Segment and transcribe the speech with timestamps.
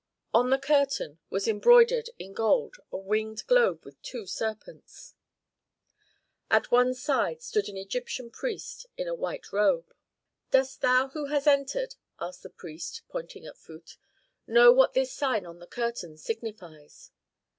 [0.33, 5.13] On the curtain was embroidered in gold a winged globe with two serpents.
[6.49, 9.93] At one side stood an Egyptian priest in a white robe.
[10.49, 13.97] "Dost thou who hast entered," asked the priest, pointing at Phut,
[14.47, 17.11] "know what this sign on the curtain signifies?"